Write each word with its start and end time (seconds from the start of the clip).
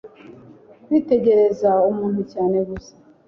kwitegereza 0.83 1.71
umuntu 1.89 2.21
cyane 2.31 2.57
gusa 2.69 2.93